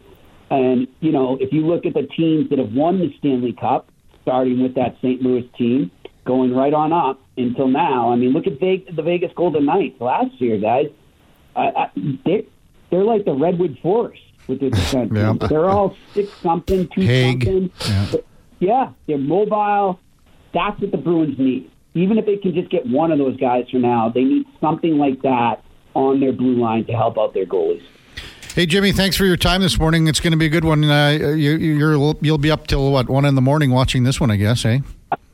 And, 0.51 0.89
you 1.01 1.13
know, 1.13 1.39
if 1.41 1.53
you 1.53 1.67
look 1.67 1.87
at 1.87 1.95
the 1.95 2.03
teams 2.17 2.51
that 2.51 2.59
have 2.59 2.73
won 2.73 2.99
the 2.99 3.15
Stanley 3.19 3.53
Cup, 3.53 3.89
starting 4.23 4.63
with 4.63 4.75
that 4.75 4.97
St. 5.01 5.23
Louis 5.23 5.49
team, 5.57 5.91
going 6.25 6.55
right 6.55 6.75
on 6.75 6.93
up 6.93 7.21
until 7.37 7.69
now. 7.69 8.13
I 8.13 8.17
mean, 8.17 8.33
look 8.33 8.47
at 8.47 8.61
Vegas, 8.61 8.95
the 8.95 9.03
Vegas 9.03 9.33
Golden 9.35 9.65
Knights 9.65 10.01
last 10.01 10.41
year, 10.41 10.59
guys. 10.59 10.87
I, 11.57 11.63
I, 11.63 11.91
they, 12.25 12.47
they're 12.91 13.05
like 13.05 13.25
the 13.25 13.33
Redwood 13.33 13.79
Forest 13.83 14.23
with 14.47 14.61
their 14.61 14.71
defense. 14.71 15.13
Yeah. 15.15 15.35
They're 15.49 15.69
all 15.69 15.97
six 16.15 16.31
something, 16.43 16.89
two 16.95 17.01
Haig. 17.03 17.45
something. 17.45 17.71
Yeah. 17.89 18.13
Yeah, 18.61 18.93
they're 19.07 19.19
mobile. 19.19 19.99
That's 20.53 20.79
what 20.81 20.91
the 20.91 20.99
Bruins 20.99 21.39
need. 21.39 21.71
Even 21.95 22.19
if 22.19 22.27
they 22.27 22.37
can 22.37 22.55
just 22.55 22.71
get 22.71 22.87
one 22.87 23.11
of 23.11 23.19
those 23.19 23.37
guys 23.39 23.65
for 23.71 23.79
now, 23.79 24.11
they 24.11 24.23
need 24.23 24.47
something 24.61 24.99
like 24.99 25.23
that 25.23 25.65
on 25.95 26.21
their 26.21 26.33
blue 26.33 26.61
line 26.61 26.85
to 26.87 26.93
help 26.93 27.19
out 27.19 27.33
their 27.35 27.47
goalies. 27.47 27.83
Hey 28.55 28.67
Jimmy, 28.67 28.91
thanks 28.91 29.17
for 29.17 29.25
your 29.25 29.37
time 29.37 29.63
this 29.63 29.79
morning. 29.79 30.09
It's 30.09 30.19
going 30.19 30.33
to 30.33 30.37
be 30.37 30.47
a 30.47 30.49
good 30.49 30.65
one. 30.65 30.83
Uh, 30.83 31.11
you, 31.11 31.53
you're 31.53 32.15
you'll 32.21 32.39
be 32.39 32.51
up 32.51 32.67
till 32.67 32.91
what 32.91 33.09
one 33.09 33.25
in 33.25 33.37
the 33.37 33.41
morning 33.41 33.71
watching 33.71 34.03
this 34.03 34.21
one, 34.21 34.29
I 34.29 34.37
guess, 34.37 34.65
eh? 34.65 34.81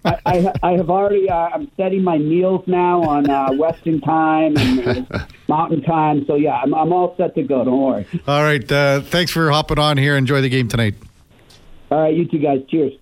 I, 0.05 0.19
I, 0.27 0.53
I 0.63 0.73
have 0.73 0.91
already. 0.91 1.29
Uh, 1.31 1.49
I'm 1.55 1.71
setting 1.79 2.05
my 2.05 2.19
meals 2.19 2.63
now 2.67 3.03
on 3.03 3.29
uh, 3.31 3.53
Western 3.55 4.03
time 4.03 4.57
and 4.59 5.07
uh, 5.11 5.27
Mountain 5.49 5.83
time. 5.83 6.27
So 6.27 6.35
yeah, 6.35 6.61
I'm, 6.63 6.75
I'm 6.75 6.93
all 6.93 7.15
set 7.17 7.35
to 7.37 7.43
go. 7.43 7.65
Don't 7.65 7.81
worry. 7.81 8.07
All 8.29 8.43
right. 8.43 8.71
Uh, 8.71 9.01
thanks 9.01 9.33
for 9.33 9.51
hopping 9.51 9.79
on 9.79 9.97
here. 9.97 10.17
Enjoy 10.17 10.43
the 10.43 10.51
game 10.51 10.69
tonight. 10.69 10.95
All 11.91 12.03
right, 12.03 12.15
you 12.15 12.29
two 12.29 12.39
guys. 12.39 12.61
Cheers. 12.69 12.93